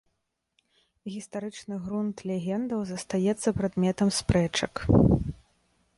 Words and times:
Гістарычны 1.15 1.75
грунт 1.85 2.17
легендаў 2.31 2.81
застаецца 2.95 3.49
прадметам 3.61 4.09
спрэчак. 4.21 4.73